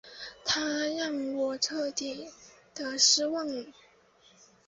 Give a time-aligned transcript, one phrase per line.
[0.43, 0.59] 他
[0.97, 2.27] 让我彻底
[2.73, 3.47] 的失望